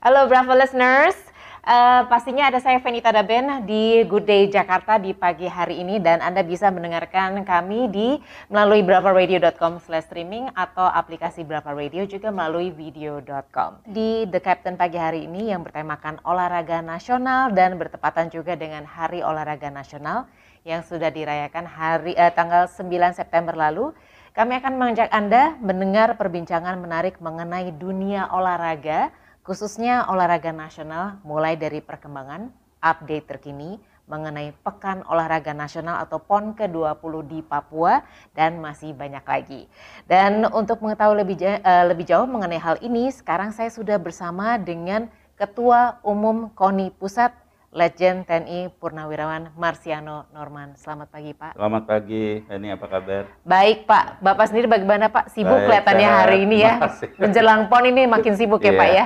[0.00, 1.12] Halo Bravo listeners,
[1.60, 6.24] uh, pastinya ada saya Venita Daben di Good Day Jakarta di pagi hari ini dan
[6.24, 8.08] Anda bisa mendengarkan kami di
[8.48, 13.84] melalui bravaradio.com slash streaming atau aplikasi Brava Radio juga melalui video.com.
[13.84, 19.20] Di The Captain pagi hari ini yang bertemakan olahraga nasional dan bertepatan juga dengan Hari
[19.20, 20.24] Olahraga Nasional
[20.64, 23.92] yang sudah dirayakan hari uh, tanggal 9 September lalu.
[24.32, 29.12] Kami akan mengajak Anda mendengar perbincangan menarik mengenai dunia olahraga
[29.42, 37.14] khususnya olahraga nasional mulai dari perkembangan, update terkini mengenai Pekan Olahraga Nasional atau PON ke-20
[37.30, 38.02] di Papua
[38.34, 39.70] dan masih banyak lagi.
[40.10, 45.06] Dan untuk mengetahui lebih, uh, lebih jauh mengenai hal ini, sekarang saya sudah bersama dengan
[45.38, 47.32] Ketua Umum KONI Pusat
[47.70, 50.74] Legend TNI Purnawirawan Marsiano Norman.
[50.74, 51.54] Selamat pagi Pak.
[51.54, 53.30] Selamat pagi, ini apa kabar?
[53.46, 55.30] Baik Pak, Bapak sendiri bagaimana Pak?
[55.30, 56.82] Sibuk Baik, kelihatannya hari ini ya.
[57.22, 59.04] Menjelang PON ini makin sibuk ya Pak ya.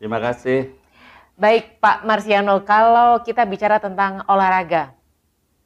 [0.00, 0.72] Terima kasih.
[1.36, 4.96] Baik Pak Marsiano, kalau kita bicara tentang olahraga,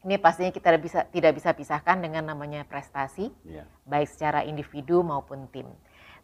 [0.02, 3.62] ini pastinya kita bisa, tidak bisa pisahkan dengan namanya prestasi, ya.
[3.86, 5.70] baik secara individu maupun tim.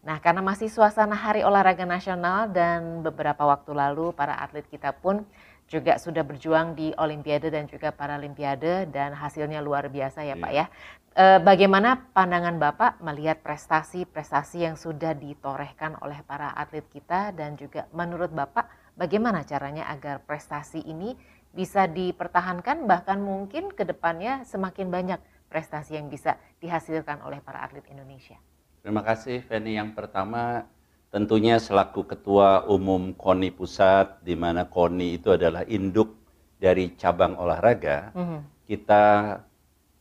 [0.04, 5.24] Nah, karena masih suasana Hari Olahraga Nasional dan beberapa waktu lalu para atlet kita pun
[5.64, 10.68] juga sudah berjuang di Olimpiade dan juga Paralimpiade dan hasilnya luar biasa ya Pak iya.
[10.68, 10.72] ya.
[11.16, 17.88] E, bagaimana pandangan Bapak melihat prestasi-prestasi yang sudah ditorehkan oleh para atlet kita dan juga
[17.96, 18.68] menurut Bapak
[19.00, 21.16] bagaimana caranya agar prestasi ini
[21.56, 27.88] bisa dipertahankan bahkan mungkin ke depannya semakin banyak prestasi yang bisa dihasilkan oleh para atlet
[27.88, 28.36] Indonesia?
[28.84, 29.80] Terima kasih Feni.
[29.80, 30.68] Yang pertama
[31.08, 36.12] tentunya selaku Ketua Umum KONI Pusat, di mana KONI itu adalah induk
[36.60, 38.40] dari cabang olahraga, mm -hmm.
[38.68, 39.04] kita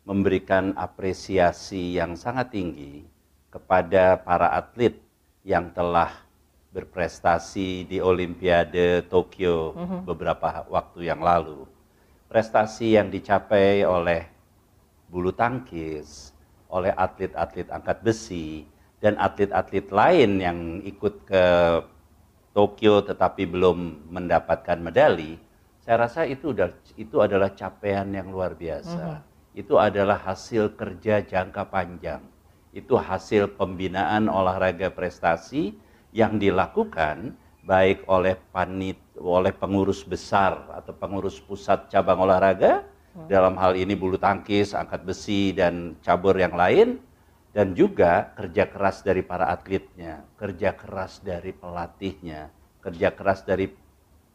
[0.03, 3.07] memberikan apresiasi yang sangat tinggi
[3.47, 4.99] kepada para atlet
[5.47, 6.11] yang telah
[6.75, 9.99] berprestasi di Olimpiade Tokyo mm -hmm.
[10.03, 11.63] beberapa waktu yang lalu.
[12.27, 14.27] Prestasi yang dicapai oleh
[15.07, 16.35] bulu tangkis,
[16.67, 18.72] oleh atlet-atlet angkat besi,
[19.03, 21.43] dan atlet-atlet lain yang ikut ke
[22.55, 25.35] Tokyo tetapi belum mendapatkan medali,
[25.83, 26.55] saya rasa itu
[26.95, 29.03] itu adalah capaian yang luar biasa.
[29.03, 29.59] Mm -hmm.
[29.59, 32.23] Itu adalah hasil kerja jangka panjang.
[32.71, 35.75] Itu hasil pembinaan olahraga prestasi
[36.15, 37.35] yang dilakukan
[37.65, 42.81] baik oleh panit oleh pengurus besar atau pengurus pusat cabang olahraga
[43.13, 43.29] hmm.
[43.29, 46.97] dalam hal ini bulu tangkis, angkat besi dan cabur yang lain
[47.53, 52.49] dan juga kerja keras dari para atletnya, kerja keras dari pelatihnya,
[52.81, 53.69] kerja keras dari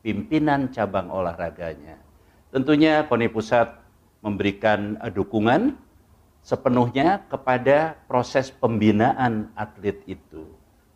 [0.01, 1.99] pimpinan cabang olahraganya.
[2.55, 3.69] Tentunya KONI Pusat
[4.23, 5.75] memberikan eh, dukungan
[6.47, 10.47] sepenuhnya kepada proses pembinaan atlet itu.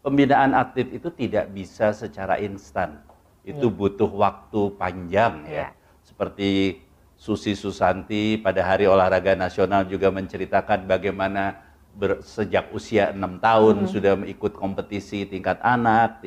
[0.06, 3.02] Pembinaan atlet itu tidak bisa secara instan.
[3.42, 3.74] Itu ya.
[3.74, 5.66] butuh waktu panjang ya.
[5.66, 5.68] ya.
[6.06, 6.78] Seperti
[7.18, 13.90] Susi Susanti pada Hari Olahraga Nasional juga menceritakan bagaimana ber, sejak usia enam tahun hmm.
[13.90, 16.24] sudah ikut kompetisi tingkat anak,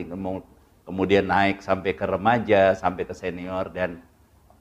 [0.86, 4.02] kemudian naik sampai ke remaja, sampai ke senior dan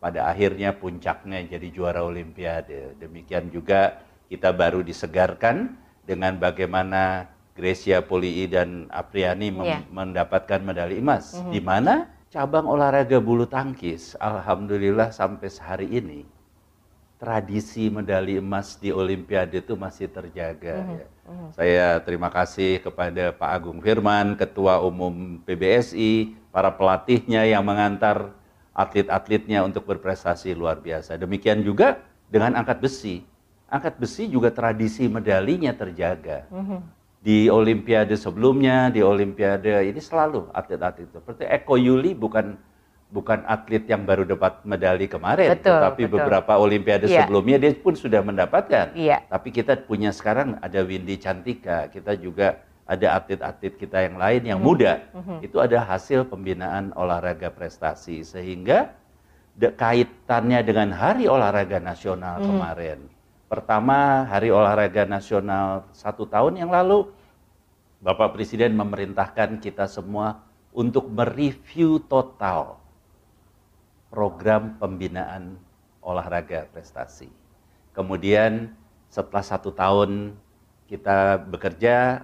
[0.01, 2.97] pada akhirnya puncaknya jadi juara olimpiade.
[3.01, 9.81] Demikian juga kita baru disegarkan dengan bagaimana Gracia Polii dan Apriani yeah.
[9.89, 11.53] mendapatkan medali emas mm -hmm.
[11.55, 11.95] di mana
[12.35, 16.27] cabang olahraga bulu tangkis alhamdulillah sampai sehari ini
[17.25, 20.77] tradisi medali emas di Olimpiade itu masih terjaga.
[20.77, 21.01] Mm -hmm.
[21.01, 21.07] ya.
[21.09, 21.49] Mm -hmm.
[21.57, 28.29] Saya terima kasih kepada Pak Agung Firman, Ketua Umum PBSI, para pelatihnya yang mengantar
[28.77, 31.17] atlet-atletnya untuk berprestasi luar biasa.
[31.17, 33.25] Demikian juga dengan angkat besi.
[33.73, 36.45] Angkat besi juga tradisi medalinya terjaga.
[36.53, 36.81] Mm -hmm.
[37.25, 41.17] Di Olimpiade sebelumnya, di Olimpiade ini selalu atlet-atlet itu.
[41.25, 42.61] Seperti Eko Yuli bukan
[43.15, 46.15] bukan atlet yang baru dapat medali kemarin, betul, tetapi betul.
[46.19, 47.23] beberapa olimpiade yeah.
[47.23, 48.91] sebelumnya dia pun sudah mendapatkan.
[48.99, 49.23] Yeah.
[49.31, 54.59] Tapi kita punya sekarang ada Windy Cantika, kita juga ada atlet-atlet kita yang lain yang
[54.59, 54.75] mm -hmm.
[54.83, 54.93] muda.
[55.15, 55.39] Mm -hmm.
[55.47, 58.91] Itu ada hasil pembinaan olahraga prestasi sehingga
[59.55, 62.51] kaitannya dengan Hari Olahraga Nasional mm -hmm.
[62.51, 62.99] kemarin.
[63.47, 67.07] Pertama Hari Olahraga Nasional satu tahun yang lalu,
[68.03, 70.43] Bapak Presiden memerintahkan kita semua
[70.75, 72.84] untuk mereview total
[74.15, 75.59] program pembinaan
[75.99, 77.27] olahraga prestasi.
[77.91, 78.71] Kemudian
[79.11, 80.39] setelah satu tahun
[80.87, 82.23] kita bekerja,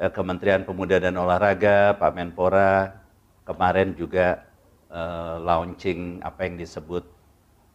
[0.00, 2.96] eh, Kementerian Pemuda dan Olahraga, Pak Menpora
[3.44, 4.48] kemarin juga
[4.88, 7.04] eh, launching apa yang disebut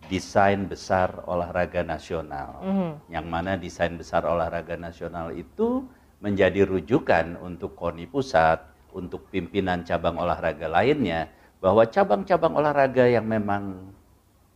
[0.09, 2.91] desain besar olahraga nasional, mm -hmm.
[3.09, 5.85] yang mana desain besar olahraga nasional itu
[6.21, 8.61] menjadi rujukan untuk KONI pusat,
[8.93, 13.93] untuk pimpinan cabang olahraga lainnya bahwa cabang-cabang olahraga yang memang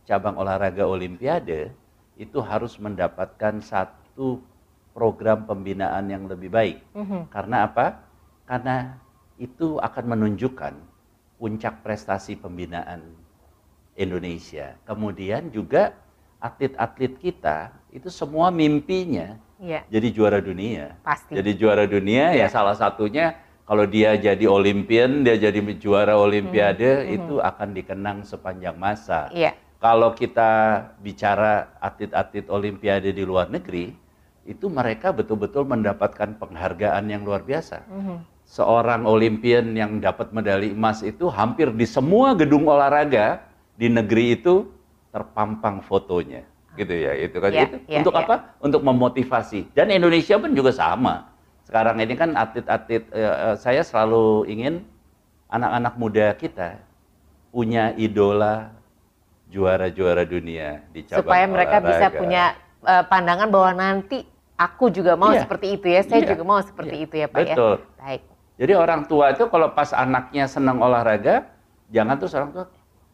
[0.06, 1.70] cabang olahraga olimpiade
[2.14, 4.38] itu harus mendapatkan satu
[4.92, 6.78] program pembinaan yang lebih baik.
[6.94, 7.32] Mhm.
[7.32, 8.02] Karena apa?
[8.44, 9.00] Karena
[9.40, 10.74] itu akan menunjukkan
[11.40, 13.02] puncak prestasi pembinaan
[13.96, 14.76] Indonesia.
[14.86, 15.96] Kemudian juga
[16.38, 20.98] atlet-atlet kita itu semua mimpinya Iya, jadi juara dunia.
[21.06, 21.38] pasti.
[21.38, 22.46] Jadi juara dunia ya Iya.
[22.50, 27.14] salah satunya kalau dia jadi olimpian, dia jadi juara olimpiade Mhm.
[27.14, 29.30] itu akan dikenang sepanjang masa.
[29.30, 33.90] Iya, Kalau kita bicara atlet-atlet olimpiade di luar negeri,
[34.46, 37.82] itu mereka betul-betul mendapatkan penghargaan yang luar biasa.
[37.90, 38.16] Mhm.
[38.46, 43.42] Seorang olimpian yang dapat medali emas itu hampir di semua gedung olahraga
[43.74, 44.70] di negeri itu
[45.10, 46.46] terpampang fotonya.
[46.78, 48.22] Gitu ya, itu kan Iya, itu iya, untuk iya.
[48.22, 48.36] apa?
[48.62, 49.74] Untuk memotivasi.
[49.74, 51.31] Dan Indonesia pun juga sama.
[51.62, 54.82] Sekarang ini kan atlet-atlet eh, eh, saya selalu ingin
[55.48, 56.80] anak-anak muda kita
[57.52, 58.72] punya idola
[59.52, 64.24] juara-juara dunia di cabang supaya mereka bisa punya uh, pandangan bahwa nanti
[64.56, 65.44] aku juga mau Iya.
[65.44, 66.28] seperti itu ya, saya Iya.
[66.32, 67.04] juga mau seperti Iya.
[67.04, 67.46] itu ya Pak ya.
[67.52, 67.74] Betul.
[68.00, 68.22] Baik.
[68.56, 71.44] Jadi orang tua itu kalau pas anaknya senang olahraga,
[71.92, 72.64] jangan terus orang tua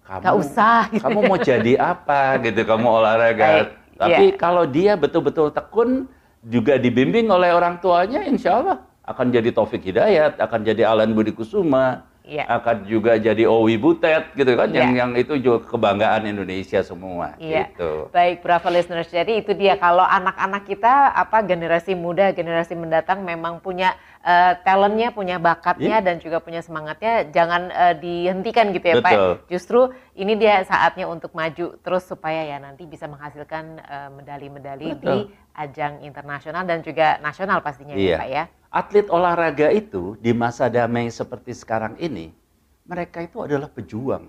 [0.06, 0.80] kamu Gak usah.
[0.94, 1.02] gitu.
[1.04, 3.46] kamu mau jadi apa gitu kamu olahraga.
[3.50, 3.68] Baik,
[3.98, 4.38] Tapi iya.
[4.38, 6.06] kalau dia betul-betul tekun
[6.44, 8.76] juga dibimbing oleh orang tuanya, insya Allah
[9.08, 12.44] akan jadi Taufik Hidayat, akan jadi Alan Budi Kusuma, Iya.
[12.44, 15.00] akan juga jadi Owi Butet gitu kan, yang Iya.
[15.00, 17.32] yang itu juga kebanggaan Indonesia semua.
[17.40, 17.72] Iya.
[17.72, 18.12] Gitu.
[18.12, 19.08] Baik, Bravo listeners.
[19.08, 23.96] Jadi itu dia kalau anak-anak kita apa generasi muda, generasi mendatang memang punya
[24.28, 29.08] eh, talentnya, punya bakatnya dan juga punya semangatnya, jangan eh, dihentikan gitu ya Pak.
[29.08, 29.32] Betul.
[29.48, 29.80] Justru
[30.18, 35.30] ini dia saatnya untuk maju terus supaya ya nanti bisa menghasilkan eh, medali-medali di Betul.
[35.54, 38.18] ajang internasional dan juga nasional pastinya ya Iya.
[38.18, 38.44] Pak ya.
[38.68, 42.36] Atlet olahraga itu di masa damai seperti sekarang ini,
[42.84, 44.28] mereka itu adalah pejuang.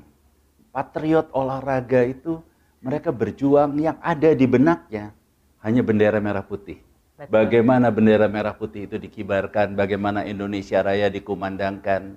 [0.72, 2.40] Patriot olahraga itu
[2.80, 5.12] mereka berjuang yang ada di benaknya
[5.60, 6.80] hanya bendera merah putih.
[7.20, 7.36] Betul.
[7.36, 12.16] Bagaimana bendera merah putih itu dikibarkan, bagaimana Indonesia Raya dikumandangkan.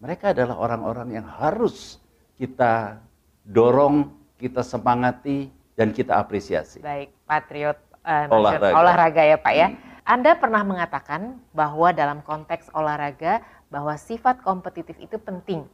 [0.00, 2.00] Mereka adalah orang-orang yang harus
[2.34, 2.98] kita
[3.44, 4.10] dorong,
[4.40, 6.80] kita semangati, dan kita apresiasi.
[6.80, 8.74] Baik, patriot nasional- Olahraga.
[8.76, 9.68] olahraga ya Pak ya.
[9.72, 9.78] Hmm.
[10.04, 13.40] Anda pernah mengatakan bahwa dalam konteks olahraga
[13.72, 15.64] bahwa sifat kompetitif itu penting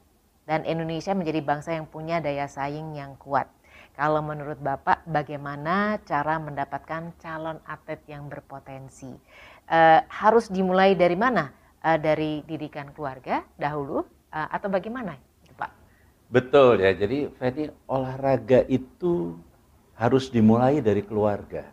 [0.47, 3.51] dan Indonesia menjadi bangsa yang punya daya saing yang kuat.
[3.99, 9.11] Kalau menurut Bapak bagaimana cara mendapatkan calon atlet yang berpotensi?
[9.67, 11.51] Eh, harus dimulai dari mana?
[11.83, 15.19] Eh, dari didikan keluarga dahulu eh, atau bagaimana?
[16.31, 19.35] Betul ya, jadi Feni olahraga itu
[19.99, 21.67] harus dimulai dari keluarga.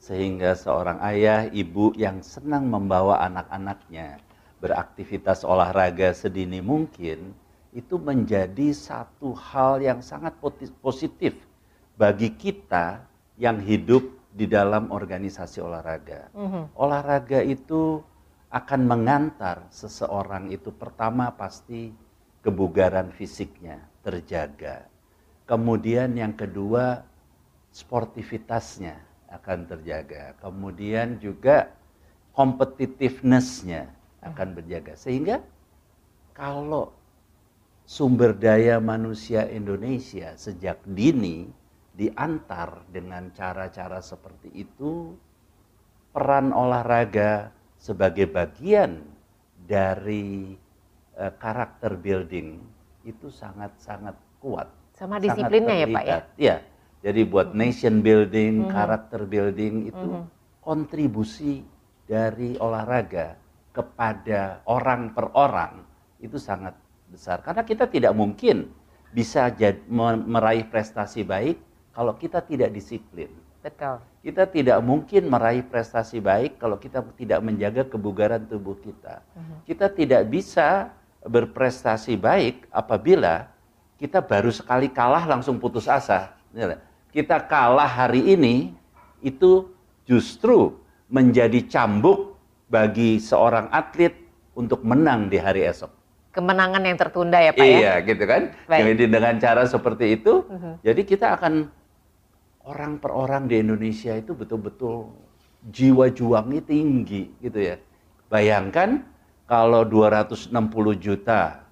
[0.00, 4.16] Sehingga seorang ayah, ibu yang senang membawa anak-anaknya
[4.64, 7.36] beraktivitas olahraga sedini mungkin,
[7.76, 10.32] itu menjadi satu hal yang sangat
[10.80, 11.36] positif
[12.00, 13.04] bagi kita
[13.36, 16.32] yang hidup di dalam organisasi olahraga.
[16.32, 16.72] Mhm.
[16.80, 18.00] Olahraga itu
[18.48, 21.92] akan mengantar seseorang itu pertama pasti
[22.46, 24.86] kebugaran fisiknya terjaga.
[25.50, 27.02] Kemudian yang kedua
[27.74, 28.94] sportivitasnya
[29.34, 30.38] akan terjaga.
[30.38, 31.74] Kemudian juga
[32.38, 33.90] competitiveness-nya
[34.22, 34.94] akan berjaga.
[34.94, 35.42] Sehingga
[36.30, 36.94] kalau
[37.82, 41.50] sumber daya manusia Indonesia sejak dini
[41.98, 45.18] diantar dengan cara-cara seperti itu,
[46.14, 47.50] peran olahraga
[47.80, 49.02] sebagai bagian
[49.66, 50.54] dari
[51.16, 52.60] karakter building
[53.02, 54.68] itu sangat-sangat kuat.
[54.92, 56.18] Sama disiplinnya ya Pak ya.
[56.36, 56.56] Iya.
[57.04, 58.72] Jadi buat nation building, Mhm.
[58.72, 60.24] karakter building itu Mhm.
[60.60, 61.62] kontribusi
[62.04, 63.38] dari olahraga
[63.70, 65.84] kepada orang per orang
[66.18, 66.74] itu sangat
[67.06, 67.44] besar.
[67.44, 68.72] Karena kita tidak mungkin
[69.12, 69.86] bisa jad-
[70.26, 71.60] meraih prestasi baik
[71.92, 73.30] kalau kita tidak disiplin.
[73.62, 73.98] Betul.
[74.22, 79.22] Kita tidak mungkin meraih prestasi baik kalau kita tidak menjaga kebugaran tubuh kita.
[79.34, 79.56] Mhm.
[79.66, 80.90] Kita tidak bisa
[81.26, 83.50] berprestasi baik apabila
[83.98, 86.32] kita baru sekali kalah langsung putus asa.
[87.10, 88.72] Kita kalah hari ini
[89.20, 89.72] itu
[90.06, 90.78] justru
[91.10, 92.38] menjadi cambuk
[92.70, 94.14] bagi seorang atlet
[94.54, 95.90] untuk menang di hari esok.
[96.32, 97.76] Kemenangan yang tertunda ya Pak ya.
[97.80, 98.42] Iya, gitu kan?
[98.68, 98.80] Baik.
[98.92, 100.72] Jadi dengan cara seperti itu, Mhm.
[100.84, 101.72] jadi kita akan
[102.68, 105.16] orang per orang di Indonesia itu betul-betul
[105.72, 107.76] jiwa juangnya tinggi gitu ya.
[108.28, 109.00] Bayangkan
[109.46, 110.50] kalau 260
[110.98, 111.62] juta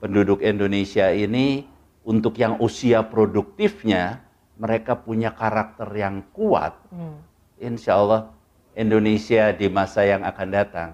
[0.00, 1.68] penduduk Indonesia ini
[2.02, 4.24] untuk yang usia produktifnya
[4.56, 7.20] mereka punya karakter yang kuat, Hmm.
[7.60, 8.32] insya Allah
[8.72, 10.90] Indonesia di masa yang akan datang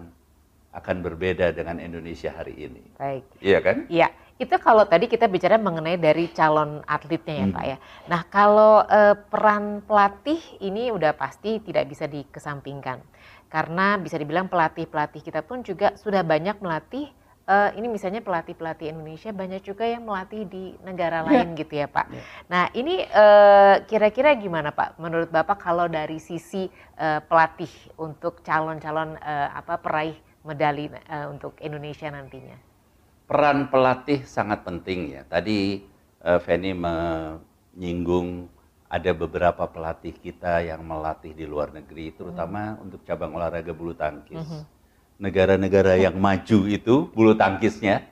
[0.70, 2.82] akan berbeda dengan Indonesia hari ini.
[3.00, 3.24] Baik.
[3.40, 3.76] Iya kan?
[3.88, 7.54] Iya, itu kalau tadi kita bicara mengenai dari calon atletnya ya Hmm.
[7.56, 7.76] Pak ya.
[8.12, 13.00] Nah kalau eh, peran pelatih ini udah pasti tidak bisa dikesampingkan.
[13.46, 17.06] Karena bisa dibilang pelatih-pelatih kita pun juga sudah banyak melatih,
[17.46, 21.30] eh, ini misalnya pelatih-pelatih Indonesia banyak juga yang melatih di negara Ya.
[21.30, 22.06] lain gitu ya Pak.
[22.10, 22.22] Ya.
[22.50, 26.66] Nah ini eh, kira-kira gimana Pak menurut Bapak kalau dari sisi
[26.98, 27.70] eh, pelatih
[28.02, 32.58] untuk calon-calon eh, apa peraih medali eh, untuk Indonesia nantinya?
[33.26, 35.22] Peran pelatih sangat penting ya.
[35.22, 35.86] Tadi
[36.22, 38.50] eh, Feni menyinggung
[38.86, 44.46] ada beberapa pelatih kita yang melatih di luar negeri, terutama untuk cabang olahraga bulu tangkis.
[44.46, 44.62] Mhm.
[45.16, 48.04] Negara-negara yang maju itu bulu tangkisnya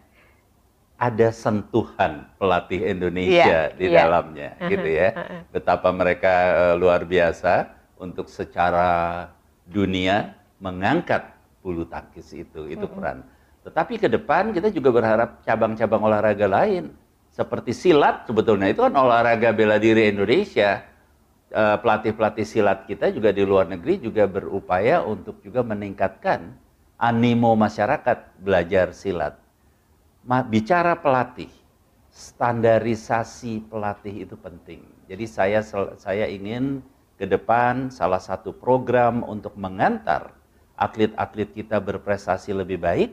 [0.98, 3.98] ada sentuhan pelatih Indonesia Iya, di iya.
[4.02, 5.08] dalamnya, gitu ya.
[5.12, 5.40] Heeh.
[5.52, 9.28] Betapa mereka eh, luar biasa untuk secara
[9.68, 11.28] dunia mengangkat
[11.60, 13.22] bulu tangkis itu, itu peran.
[13.64, 16.92] Tetapi ke depan kita juga berharap cabang-cabang olahraga lain
[17.34, 20.86] seperti silat sebetulnya itu kan olahraga bela diri Indonesia.
[21.50, 26.54] Eh, Pelatih-pelatih silat kita juga di luar negeri juga berupaya untuk juga meningkatkan
[26.94, 29.34] animo masyarakat belajar silat.
[30.24, 31.50] Bicara pelatih,
[32.08, 34.80] standarisasi pelatih itu penting.
[35.10, 35.60] Jadi saya
[36.00, 36.80] saya ingin
[37.20, 40.32] ke depan salah satu program untuk mengantar
[40.74, 43.10] atlet-atlet kita berprestasi lebih baik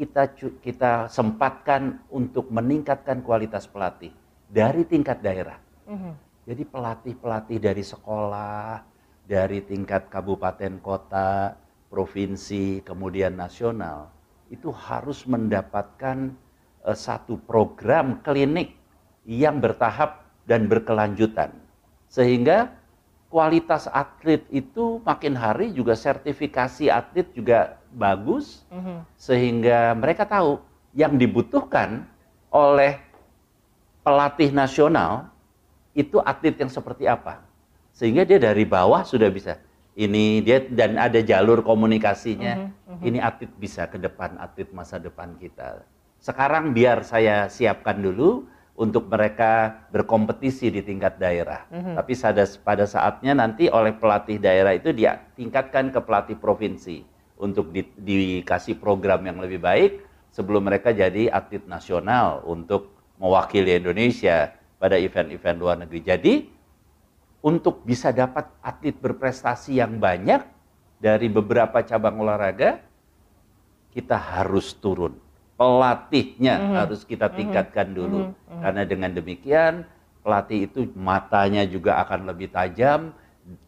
[0.00, 0.32] kita
[0.64, 4.16] kita sempatkan untuk meningkatkan kualitas pelatih
[4.48, 5.60] dari tingkat daerah.
[5.84, 6.12] Mhm.
[6.48, 8.80] Jadi pelatih-pelatih dari sekolah,
[9.28, 11.52] dari tingkat kabupaten kota,
[11.92, 14.08] provinsi, kemudian nasional
[14.48, 16.32] itu harus mendapatkan
[16.88, 18.72] eh, satu program klinik
[19.28, 21.52] yang bertahap dan berkelanjutan.
[22.08, 22.72] Sehingga
[23.30, 29.06] kualitas atlet itu makin hari juga sertifikasi atlet juga bagus Mhm.
[29.14, 30.58] sehingga mereka tahu
[30.92, 32.02] yang dibutuhkan
[32.50, 32.98] oleh
[34.02, 35.30] pelatih nasional
[35.94, 37.38] itu atlet yang seperti apa.
[37.94, 39.62] Sehingga dia dari bawah sudah bisa.
[39.94, 42.66] Ini dia dan ada jalur komunikasinya.
[42.66, 43.02] Mhm, mhm.
[43.06, 45.86] Ini atlet bisa ke depan, atlet masa depan kita.
[46.18, 48.46] Sekarang biar saya siapkan dulu
[48.80, 51.68] untuk mereka berkompetisi di tingkat daerah.
[51.68, 52.00] Mhm.
[52.00, 57.04] Tapi pada, pada saatnya nanti oleh pelatih daerah itu dia tingkatkan ke pelatih provinsi
[57.36, 60.00] untuk di- dikasih program yang lebih baik
[60.32, 66.00] sebelum mereka jadi atlet nasional untuk mewakili Indonesia pada event-event luar negeri.
[66.00, 66.34] Jadi
[67.44, 70.40] untuk bisa dapat atlet berprestasi yang banyak
[70.96, 72.80] dari beberapa cabang olahraga,
[73.92, 75.16] kita harus turun.
[75.60, 76.72] Pelatihnya Mhm.
[76.72, 78.32] harus kita tingkatkan dulu.
[78.32, 78.32] Mhm.
[78.32, 78.60] Mhm.
[78.64, 79.72] Karena dengan demikian,
[80.24, 83.12] pelatih itu matanya juga akan lebih tajam,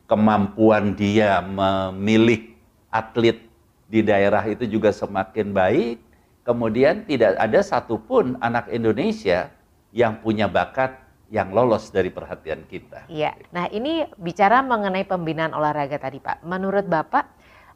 [0.09, 2.57] kemampuan dia memilih
[2.89, 3.45] atlet
[3.93, 6.01] di daerah itu juga semakin baik.
[6.49, 9.53] Kemudian tidak ada satupun anak Indonesia
[9.93, 10.97] yang punya bakat
[11.29, 13.05] yang lolos dari perhatian kita.
[13.13, 13.37] Iya.
[13.53, 16.41] Nah ini bicara mengenai pembinaan olahraga tadi Pak.
[16.41, 17.29] Menurut Bapak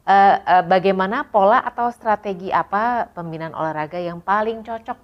[0.06, 4.98] eh, eh, bagaimana pola atau strategi apa pembinaan olahraga yang paling cocok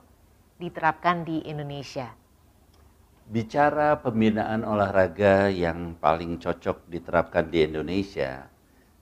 [0.62, 2.14] diterapkan di Indonesia?
[3.26, 8.46] Bicara pembinaan olahraga yang paling cocok diterapkan di Indonesia,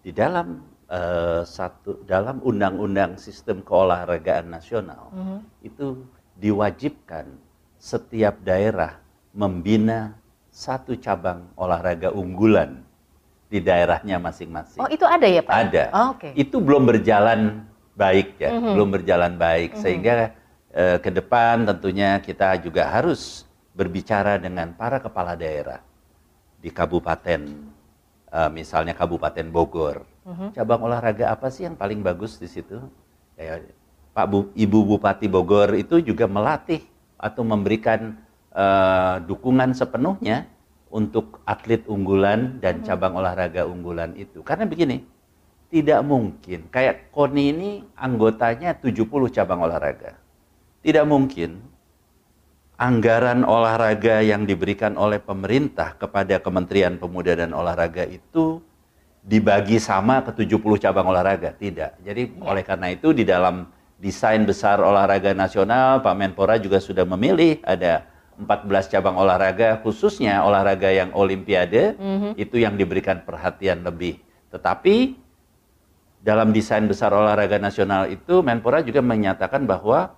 [0.00, 5.38] di dalam eh, satu dalam undang-undang sistem keolahragaan nasional Mhm.
[5.62, 6.02] itu
[6.34, 7.30] diwajibkan
[7.78, 8.98] setiap daerah
[9.30, 10.18] membina
[10.50, 12.82] satu cabang olahraga unggulan
[13.50, 14.78] di daerahnya masing-masing.
[14.78, 15.52] Oh itu ada ya Pak?
[15.52, 15.84] Ada.
[15.90, 16.30] Oh, Oke.
[16.38, 17.66] Itu belum berjalan
[17.98, 18.72] baik ya, Mhm.
[18.78, 19.80] belum berjalan baik Mhm.
[19.82, 20.12] sehingga
[20.70, 23.42] eh, ke depan tentunya kita juga harus
[23.74, 25.82] berbicara dengan para kepala daerah
[26.62, 27.42] di kabupaten,
[28.30, 30.06] eh, misalnya Kabupaten Bogor.
[30.22, 30.54] Mhm.
[30.54, 32.78] Cabang olahraga apa sih yang paling bagus di situ?
[33.34, 33.66] Kayak
[34.14, 36.86] Pak Bu, Ibu Bupati Bogor itu juga melatih
[37.18, 38.14] atau memberikan
[38.50, 40.46] eh, dukungan sepenuhnya
[40.90, 44.42] untuk atlet unggulan dan cabang olahraga unggulan itu.
[44.42, 45.06] Karena begini,
[45.70, 50.18] tidak mungkin kayak KONI ini anggotanya 70 cabang olahraga.
[50.82, 51.62] Tidak mungkin
[52.80, 58.64] anggaran olahraga yang diberikan oleh pemerintah kepada Kementerian Pemuda dan Olahraga itu
[59.20, 61.52] dibagi sama ke 70 cabang olahraga.
[61.52, 62.02] Tidak.
[62.02, 63.68] Jadi oleh karena itu di dalam
[64.00, 68.08] desain besar olahraga nasional Pak Menpora juga sudah memilih ada
[68.40, 72.30] 14 cabang olahraga khususnya olahraga yang olimpiade Mhm.
[72.34, 74.16] itu yang diberikan perhatian lebih.
[74.48, 75.14] Tetapi
[76.20, 80.16] dalam desain besar olahraga nasional itu Menpora juga menyatakan bahwa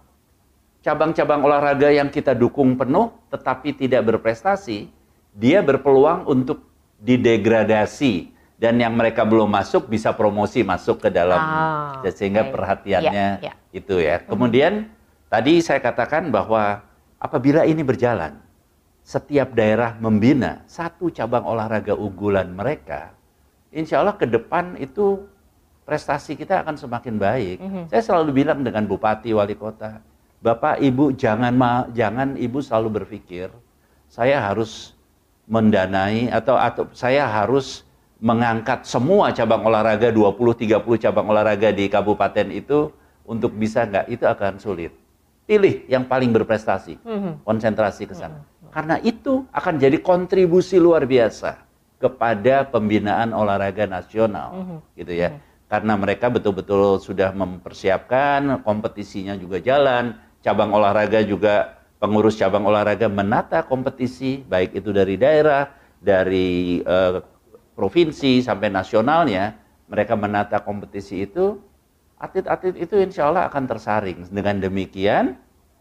[0.82, 4.90] cabang-cabang olahraga yang kita dukung penuh tetapi tidak berprestasi,
[5.30, 6.66] dia berpeluang untuk
[6.98, 12.52] didegradasi dan yang mereka belum masuk bisa promosi masuk ke dalam Ah, sehingga baik.
[12.54, 13.54] perhatiannya Ya, ya.
[13.74, 14.22] itu ya.
[14.22, 14.86] Kemudian
[15.26, 16.82] tadi saya katakan bahwa
[17.22, 18.34] apabila ini berjalan,
[19.06, 23.14] setiap daerah membina satu cabang olahraga unggulan mereka,
[23.70, 25.22] insya Allah ke depan itu
[25.86, 27.58] prestasi kita akan semakin baik.
[27.62, 27.82] Mhm.
[27.94, 30.02] Saya selalu bilang dengan bupati, wali kota,
[30.42, 33.54] bapak, ibu jangan ma jangan ibu selalu berpikir
[34.12, 34.92] saya harus
[35.48, 37.80] mendanai atau atau saya harus
[38.22, 42.92] mengangkat semua cabang olahraga 20-30 cabang olahraga di kabupaten itu
[43.26, 44.92] untuk bisa nggak itu akan sulit.
[45.52, 47.44] Pilih yang paling berprestasi, Mhm.
[47.44, 48.40] konsentrasi ke sana.
[48.72, 51.60] Karena itu akan jadi kontribusi luar biasa
[52.00, 54.76] kepada pembinaan olahraga nasional, Mhm.
[54.96, 55.28] gitu ya.
[55.68, 63.60] Karena mereka betul-betul sudah mempersiapkan, kompetisinya juga jalan, cabang olahraga juga pengurus cabang olahraga menata
[63.60, 65.68] kompetisi, baik itu dari daerah,
[66.00, 67.20] dari eh,
[67.76, 69.52] provinsi sampai nasionalnya,
[69.84, 71.60] mereka menata kompetisi itu,
[72.22, 74.30] atlet-atlet itu insya Allah akan tersaring.
[74.30, 75.36] Dengan demikian,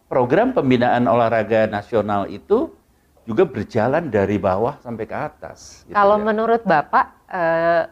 [0.09, 2.73] program pembinaan olahraga nasional itu
[3.23, 5.85] juga berjalan dari bawah sampai ke atas.
[5.87, 6.25] gitu Kalau ya.
[6.27, 7.83] menurut Bapak, eh,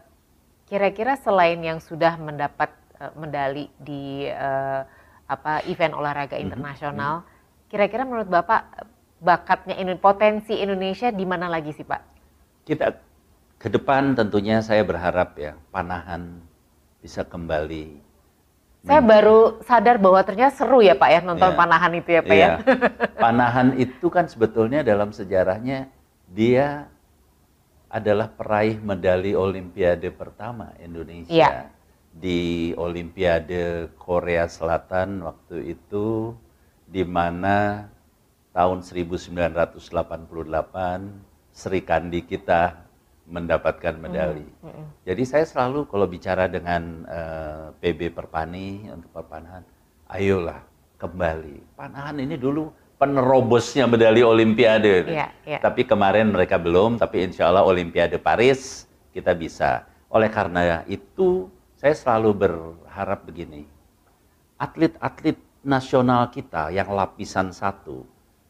[0.65, 4.82] kira-kira selain yang sudah mendapat eh, medali di eh,
[5.29, 7.22] apa event olahraga Mhm, internasional,
[7.70, 8.62] kira-kira menurut Bapak
[9.22, 12.01] bakatnya ini potensi Indonesia di mana lagi sih Pak?
[12.63, 12.88] kita
[13.60, 16.39] ke depan tentunya saya berharap ya panahan
[17.03, 18.00] bisa kembali.
[18.79, 21.59] Saya baru sadar bahwa ternyata seru ya Pak ya nonton Iya.
[21.59, 22.48] panahan itu ya Pak ya.
[22.48, 22.51] Iya.
[23.19, 25.91] Panahan itu kan sebetulnya dalam sejarahnya
[26.31, 26.88] dia
[27.91, 31.67] adalah peraih medali Olimpiade pertama Indonesia Iya.
[32.15, 36.31] di Olimpiade Korea Selatan waktu itu
[36.88, 37.89] di mana
[38.55, 39.75] tahun 1988
[41.51, 42.88] Sri Kandi kita
[43.29, 44.43] mendapatkan medali.
[44.65, 45.05] Mm-mm.
[45.05, 49.62] Jadi saya selalu kalau bicara dengan eh, PB Perpani untuk perpanahan,
[50.09, 50.65] ayolah
[50.98, 51.77] kembali.
[51.77, 55.07] Panahan ini dulu penerobosnya medali Olimpiade.
[55.07, 55.59] Iya, iya.
[55.62, 59.87] Tapi kemarin mereka belum, tapi insya Allah Olimpiade Paris kita bisa.
[60.09, 61.48] Oleh karena itu,
[61.79, 63.63] saya selalu berharap begini.
[64.59, 68.03] Atlet-atlet nasional kita yang lapisan satu,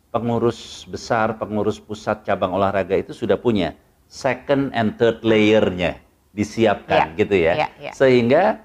[0.09, 3.77] pengurus besar, pengurus pusat cabang olahraga itu sudah punya
[4.09, 6.01] second and third layer-nya
[6.33, 7.53] disiapkan Iya, gitu ya.
[7.55, 7.91] iya, iya.
[7.93, 8.57] Sehingga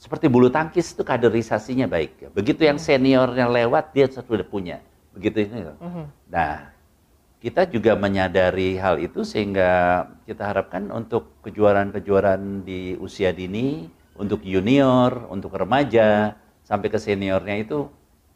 [0.00, 2.32] seperti bulu tangkis itu kaderisasinya baik.
[2.32, 4.80] Begitu yang seniornya lewat dia sudah punya.
[5.12, 5.68] Begitu ini.
[5.76, 6.04] Mhm.
[6.32, 6.72] Nah,
[7.38, 13.86] kita juga menyadari hal itu sehingga kita harapkan untuk kejuaraan-kejuaraan di usia dini,
[14.18, 17.90] untuk junior, untuk remaja, sampai ke seniornya itu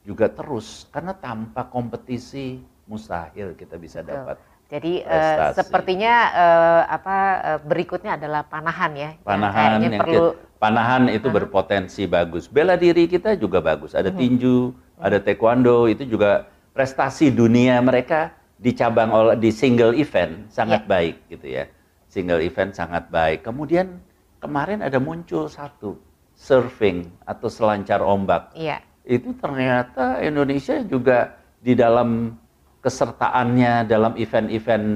[0.05, 0.91] juga terus.
[0.91, 2.59] Karena tanpa kompetisi
[2.91, 4.11] mustahil kita bisa Betul.
[4.19, 4.37] dapat
[4.73, 5.55] Jadi prestasi.
[5.61, 9.11] sepertinya eh, apa eh, berikutnya adalah panahan ya.
[9.13, 12.49] yang panahan kayaknya yang perlu kita- panahan itu berpotensi bagus.
[12.49, 13.93] Bela diri kita juga bagus.
[13.93, 20.49] Ada tinju, ada taekwondo, itu juga prestasi dunia mereka di cabang olah di single event
[20.49, 20.89] sangat Iya.
[20.89, 21.65] baik gitu ya.
[22.09, 23.45] Single event sangat baik.
[23.45, 24.01] Kemudian
[24.41, 26.01] kemarin ada muncul satu
[26.33, 28.57] surfing atau selancar ombak.
[28.57, 28.81] Iya.
[29.05, 32.39] Itu ternyata Indonesia juga di dalam
[32.83, 34.87] kesertaannya dalam event-event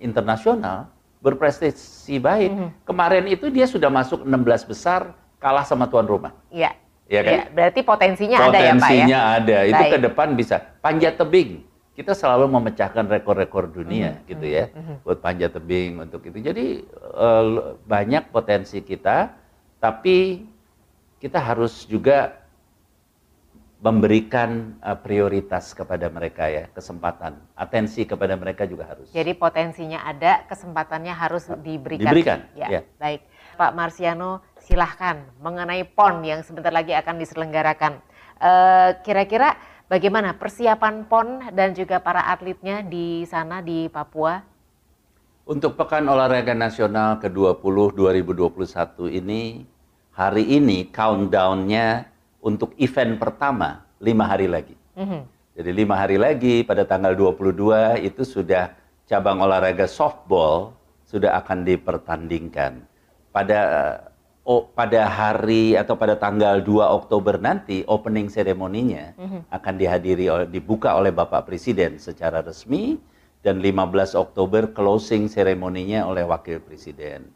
[0.00, 0.88] internasional
[1.20, 2.50] berprestasi baik.
[2.50, 2.68] Mhm.
[2.88, 6.32] Kemarin itu dia sudah masuk 16 besar kalah sama tuan rumah.
[6.48, 6.72] Iya.
[7.08, 7.32] Ya kan?
[7.32, 8.72] Iya, berarti potensinya, ada ya Pak ya.
[8.76, 9.58] Potensinya ada.
[9.64, 9.92] Itu Baik.
[9.96, 10.56] ke depan bisa.
[10.84, 11.64] Panjat tebing.
[11.96, 14.64] Kita selalu memecahkan rekor-rekor dunia Mhm, gitu mhm, ya.
[14.70, 14.94] mhm.
[15.02, 16.38] Buat panjat tebing untuk itu.
[16.38, 17.44] Jadi eh,
[17.88, 19.34] banyak potensi kita
[19.80, 20.46] tapi
[21.18, 22.38] kita harus juga
[23.78, 29.06] memberikan eh, prioritas kepada mereka ya, kesempatan, atensi kepada mereka juga harus.
[29.14, 32.10] Jadi potensinya ada, kesempatannya harus diberikan.
[32.10, 32.80] Diberikan, Ya, ya.
[32.98, 33.22] baik.
[33.58, 38.02] Pak Marsiano, silahkan mengenai PON yang sebentar lagi akan diselenggarakan.
[38.38, 39.54] Eh, Kira-kira
[39.86, 44.42] bagaimana persiapan PON dan juga para atletnya di sana di Papua?
[45.48, 49.64] Untuk Pekan Olahraga Nasional ke-20 2021 ini,
[50.12, 54.76] hari ini countdown-nya untuk event pertama lima hari lagi.
[54.94, 55.20] Mhm.
[55.58, 58.70] Jadi lima hari lagi pada tanggal 22 itu sudah
[59.10, 60.70] cabang olahraga softball
[61.02, 62.84] sudah akan dipertandingkan.
[63.34, 63.60] Pada
[64.46, 69.40] oh, pada hari atau pada tanggal 2 Oktober nanti opening seremoninya Mhm.
[69.50, 72.96] akan dihadiri oleh dibuka oleh Bapak Presiden secara resmi
[73.42, 77.28] dan 15 Oktober closing seremoninya oleh Wakil Presiden.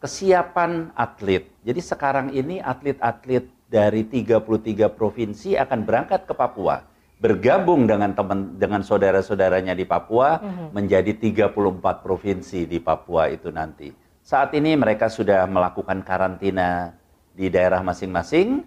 [0.00, 1.44] Kesiapan atlet.
[1.60, 6.82] Jadi sekarang ini atlet-atlet dari 33 provinsi akan berangkat ke Papua,
[7.22, 10.66] bergabung dengan teman dengan saudara-saudaranya di Papua Mhm.
[10.74, 13.94] menjadi 34 provinsi di Papua itu nanti.
[14.26, 16.98] Saat ini mereka sudah melakukan karantina
[17.32, 18.66] di daerah masing-masing,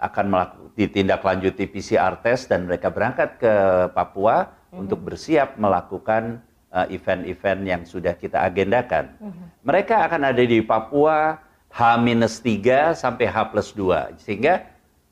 [0.00, 3.54] akan melakukan ditindaklanjuti PCR test dan mereka berangkat ke
[3.90, 4.78] Papua mm-hmm.
[4.78, 6.38] untuk bersiap melakukan
[6.70, 9.10] uh, event-event yang sudah kita agendakan.
[9.18, 9.46] Mm-hmm.
[9.66, 11.38] Mereka akan ada di Papua
[11.72, 13.80] H-3 sampai H+2
[14.18, 14.66] sehingga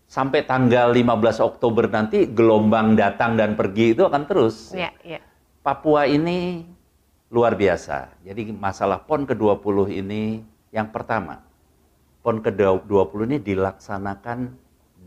[0.07, 4.73] sampai tanggal 15 Oktober nanti gelombang datang dan pergi itu akan terus.
[4.73, 5.23] Yeah, yeah.
[5.61, 6.63] Papua ini
[7.29, 8.15] luar biasa.
[8.23, 10.41] Jadi masalah PON ke-20 ini
[10.71, 11.43] yang pertama,
[12.23, 14.39] PON ke-20 ini dilaksanakan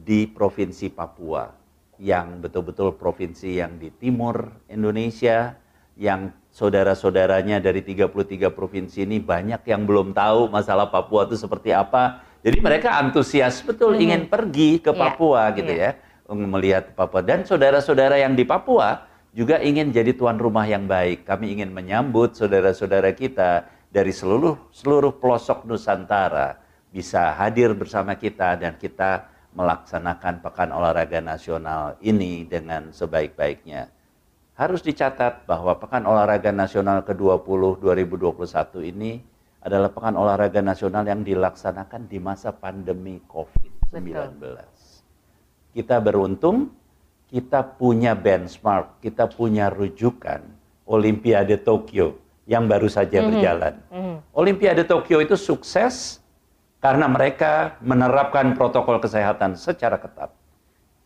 [0.04, 1.48] di Provinsi Papua
[2.00, 5.52] yang betul-betul provinsi yang di timur Indonesia
[6.00, 12.24] yang saudara-saudaranya dari 33 provinsi ini banyak yang belum tahu masalah Papua itu seperti apa.
[12.40, 14.04] Jadi mereka antusias betul hmm.
[14.08, 15.58] ingin pergi ke iya, Papua yeah.
[15.60, 15.94] gitu yeah.
[16.00, 19.04] ya, melihat Papua dan saudara-saudara yang di Papua
[19.36, 21.28] juga ingin jadi tuan rumah yang baik.
[21.28, 28.80] Kami ingin menyambut saudara-saudara kita dari seluruh seluruh pelosok Nusantara bisa hadir bersama kita dan
[28.80, 33.99] kita melaksanakan Pekan Olahraga Nasional ini dengan sebaik-baiknya.
[34.60, 39.24] Harus dicatat bahwa Pekan Olahraga Nasional ke-20 2021 ini
[39.64, 44.36] adalah Pekan Olahraga Nasional yang dilaksanakan di masa pandemi COVID-19.
[45.72, 46.76] Kita beruntung,
[47.32, 50.44] kita punya benchmark, kita punya rujukan
[50.92, 53.32] Olimpiade Tokyo yang baru saja mm -hmm.
[53.32, 53.74] berjalan.
[53.88, 54.16] Mm -hmm.
[54.36, 56.20] Olimpiade Tokyo itu sukses
[56.84, 60.36] karena mereka menerapkan protokol kesehatan secara ketat.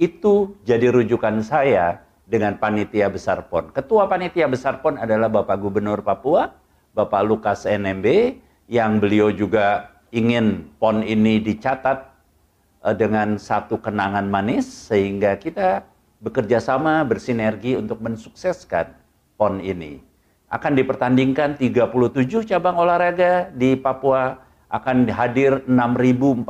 [0.02, 3.72] Itu jadi rujukan saya dengan panitia besar PON.
[3.76, 6.56] Ketua panitia besar PON adalah Bapak Gubernur Papua,
[6.96, 8.40] Bapak Lukas NMB,
[8.72, 12.08] yang beliau juga ingin PON ini dicatat
[12.86, 15.84] uh, dengan satu kenangan manis, sehingga kita
[16.24, 18.96] bekerja sama bersinergi untuk mensukseskan
[19.36, 20.00] PON ini.
[20.48, 24.38] Akan dipertandingkan 37 cabang olahraga di Papua,
[24.70, 26.46] akan hadir 6.409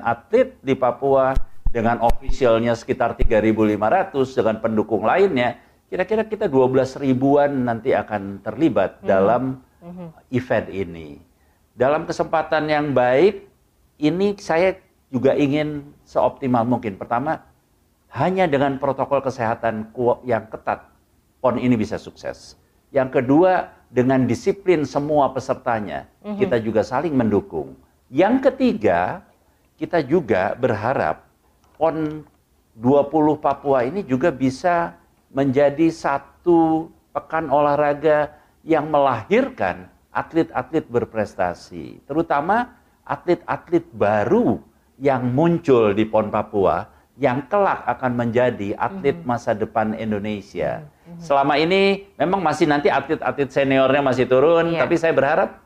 [0.00, 1.34] atlet di Papua,
[1.74, 5.58] dengan officialnya sekitar 3.500 dengan pendukung lainnya,
[5.90, 9.06] kira-kira kita 12 ribuan nanti akan terlibat hmm.
[9.10, 10.30] dalam hmm.
[10.30, 11.18] event ini.
[11.74, 13.50] Dalam kesempatan yang baik,
[13.98, 14.78] ini saya
[15.10, 16.94] juga ingin seoptimal mungkin.
[16.94, 17.42] Pertama,
[18.14, 19.90] hanya dengan protokol kesehatan
[20.22, 20.86] yang ketat,
[21.42, 22.54] PON ini bisa sukses.
[22.94, 27.74] Yang kedua, dengan disiplin semua pesertanya, hmm kita juga saling mendukung.
[28.06, 29.26] Yang ketiga,
[29.74, 31.23] kita juga berharap
[31.84, 32.24] PON
[32.80, 34.96] 20 Papua ini juga bisa
[35.36, 38.32] menjadi satu pekan olahraga
[38.64, 42.72] yang melahirkan atlet-atlet berprestasi, terutama
[43.04, 44.64] atlet-atlet baru
[44.96, 46.88] yang muncul di PON Papua
[47.20, 49.28] yang kelak akan menjadi atlet mm-hmm.
[49.28, 50.88] masa depan Indonesia.
[50.88, 51.20] Mm-hmm.
[51.20, 54.80] Selama ini memang masih nanti atlet-atlet seniornya masih turun, yeah.
[54.80, 55.60] tapi saya berharap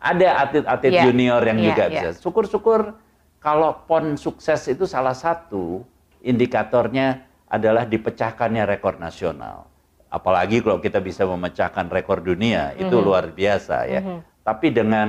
[0.00, 1.04] ada atlet-atlet yeah.
[1.04, 1.92] junior yang yeah, juga yeah.
[1.92, 2.08] bisa.
[2.24, 2.96] Syukur-syukur
[3.38, 5.86] kalau PON sukses itu salah satu
[6.22, 9.70] indikatornya adalah dipecahkannya rekor nasional.
[10.08, 13.06] Apalagi kalau kita bisa memecahkan rekor dunia, itu mm -hmm.
[13.06, 14.00] luar biasa ya.
[14.00, 14.20] Mm -hmm.
[14.44, 15.08] Tapi dengan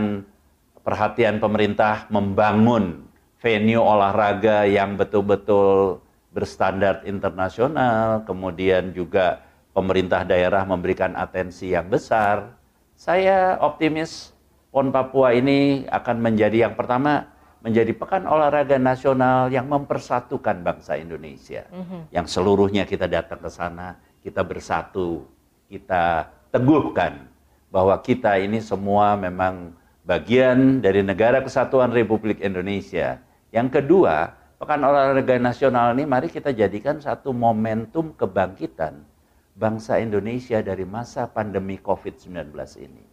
[0.84, 3.08] perhatian pemerintah membangun
[3.40, 6.04] venue olahraga yang betul-betul
[6.36, 12.52] berstandar internasional, kemudian juga pemerintah daerah memberikan atensi yang besar,
[13.00, 14.36] saya optimis
[14.76, 21.68] PON Papua ini akan menjadi yang pertama menjadi pekan olahraga nasional yang mempersatukan bangsa Indonesia.
[21.70, 22.02] Mm -hmm.
[22.16, 25.28] Yang seluruhnya kita datang ke sana, kita bersatu,
[25.68, 27.28] kita teguhkan
[27.70, 29.76] bahwa kita ini semua memang
[30.08, 33.22] bagian dari negara kesatuan Republik Indonesia.
[33.54, 39.06] Yang kedua, pekan olahraga nasional ini mari kita jadikan satu momentum kebangkitan
[39.54, 43.06] bangsa Indonesia dari masa pandemi COVID-19 ini.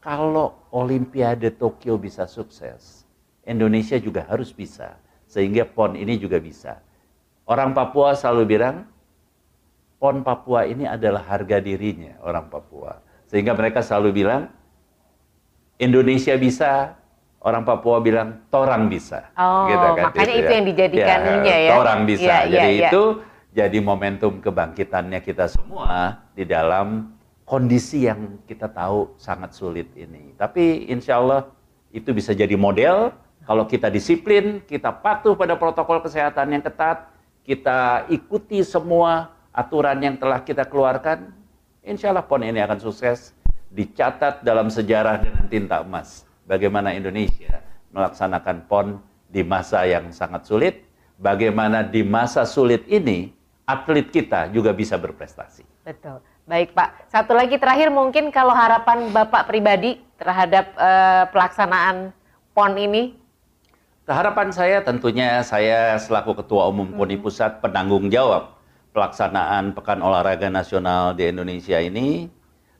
[0.00, 2.99] Kalau Olimpiade Tokyo bisa sukses,
[3.46, 4.96] Indonesia juga harus bisa.
[5.30, 6.82] Sehingga PON ini juga bisa.
[7.46, 8.86] Orang Papua selalu bilang,
[10.00, 12.98] PON Papua ini adalah harga dirinya orang Papua.
[13.30, 14.50] Sehingga mereka selalu bilang,
[15.78, 16.98] Indonesia bisa,
[17.40, 19.30] orang Papua bilang, Torang bisa.
[19.38, 20.56] Oh, gitu kan, makanya gitu, itu ya.
[20.56, 21.70] yang dijadikan ya, ya.
[21.78, 22.24] Torang bisa.
[22.24, 23.02] Ya, Jadi ya, itu
[23.50, 30.38] jadi momentum kebangkitannya kita semua di dalam kondisi yang kita tahu sangat sulit ini.
[30.38, 31.50] Tapi insya Allah
[31.90, 33.10] itu bisa jadi model
[33.50, 37.10] kalau kita disiplin, kita patuh pada protokol kesehatan yang ketat,
[37.42, 41.34] kita ikuti semua aturan yang telah kita keluarkan,
[41.82, 43.34] insya Allah PON ini akan sukses,
[43.74, 46.22] dicatat dalam sejarah dengan tinta emas.
[46.46, 47.58] Bagaimana Indonesia
[47.90, 50.86] melaksanakan PON di masa yang sangat sulit,
[51.18, 53.34] bagaimana di masa sulit ini
[53.66, 55.66] atlet kita juga bisa berprestasi.
[55.82, 56.22] Betul.
[56.46, 62.14] Baik Pak, satu lagi terakhir mungkin kalau harapan Bapak pribadi terhadap uh, pelaksanaan
[62.54, 63.19] PON ini?
[64.10, 68.58] Harapan saya tentunya saya selaku Ketua Umum KONI Pusat penanggung jawab
[68.90, 72.26] pelaksanaan Pekan Olahraga Nasional di Indonesia ini.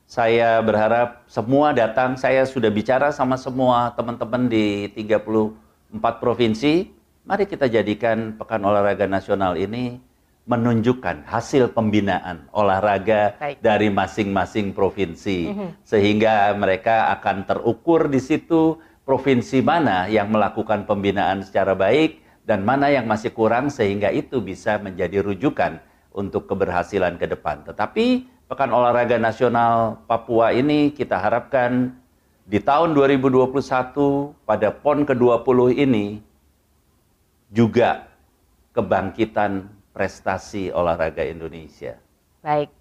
[0.03, 6.91] Saya berharap semua datang, saya sudah bicara sama semua teman-teman di 34 provinsi.
[7.23, 10.03] Mari kita jadikan Pekan Olahraga Nasional ini
[10.51, 13.63] menunjukkan hasil pembinaan olahraga Baik.
[13.63, 15.69] dari masing-masing provinsi, mm -hmm.
[15.87, 18.75] sehingga mereka akan terukur di situ
[19.11, 24.79] provinsi mana yang melakukan pembinaan secara baik dan mana yang masih kurang, sehingga itu bisa
[24.79, 25.83] menjadi rujukan
[26.15, 27.59] untuk keberhasilan ke depan.
[27.67, 31.91] Tetapi Pekan Olahraga Nasional Papua ini kita harapkan
[32.47, 33.51] di tahun 2021
[34.47, 36.23] pada PON ke-20 ini
[37.51, 38.07] juga
[38.71, 41.99] kebangkitan prestasi olahraga Indonesia.
[42.39, 42.71] Baik,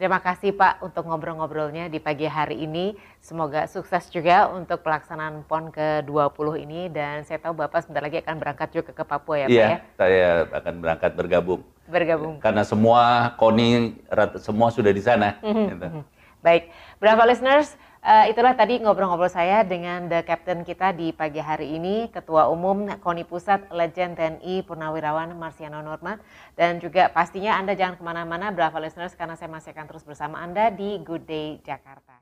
[0.00, 2.96] terima kasih Pak untuk ngobrol-ngobrolnya di pagi hari ini.
[3.20, 8.40] Semoga sukses juga untuk pelaksanaan PON ke-20 ini dan saya tahu Bapak sebentar lagi akan
[8.40, 9.78] berangkat juga ke Papua ya Pak iya, ya?
[10.00, 11.60] saya akan berangkat bergabung.
[11.84, 12.40] Bergabung.
[12.40, 14.00] Karena semua KONI
[14.40, 15.36] semua sudah di sana.
[15.44, 15.86] Mhm, gitu.
[15.92, 16.02] Mhm.
[16.40, 17.76] Baik, berapa listeners?
[18.00, 22.88] Uh, itulah tadi ngobrol-ngobrol saya dengan the captain kita di pagi hari ini, Ketua Umum
[22.96, 26.16] KONI Pusat Legend TNI Purnawirawan Marsiano Norma.
[26.56, 30.40] Dan juga pastinya Anda jangan ke mana-mana, berapa listeners, karena saya masih akan terus bersama
[30.40, 32.19] Anda di Good Day Jakarta.